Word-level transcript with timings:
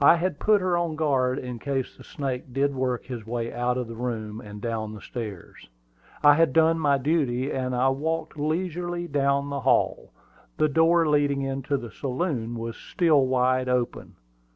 I 0.00 0.14
had 0.14 0.38
put 0.38 0.60
her 0.60 0.76
on 0.76 0.90
her 0.90 0.94
guard 0.96 1.40
in 1.40 1.58
case 1.58 1.96
the 1.96 2.04
snake 2.04 2.52
did 2.52 2.72
work 2.72 3.06
his 3.06 3.26
way 3.26 3.52
out 3.52 3.76
of 3.76 3.88
the 3.88 3.96
room 3.96 4.40
and 4.40 4.60
down 4.60 4.94
the 4.94 5.00
stairs. 5.00 5.68
I 6.22 6.34
had 6.34 6.52
done 6.52 6.78
my 6.78 6.98
duty, 6.98 7.50
and 7.50 7.74
I 7.74 7.88
walked 7.88 8.38
leisurely 8.38 9.08
down 9.08 9.46
to 9.46 9.50
the 9.50 9.60
hall. 9.62 10.12
The 10.56 10.68
door 10.68 11.08
leading 11.08 11.42
into 11.42 11.76
the 11.76 11.90
saloon 11.90 12.54
was 12.54 12.76
still 12.76 13.26
wide 13.26 13.68
open. 13.68 14.14